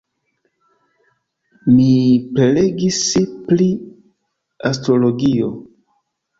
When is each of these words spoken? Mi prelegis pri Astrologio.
Mi 1.73 1.85
prelegis 2.39 3.03
pri 3.53 3.69
Astrologio. 4.73 5.55